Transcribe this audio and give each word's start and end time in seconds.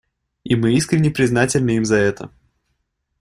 И 0.43 0.55
мы 0.55 0.73
искренне 0.73 1.11
признательны 1.11 1.75
им 1.75 1.85
за 1.85 1.97
это. 1.97 2.31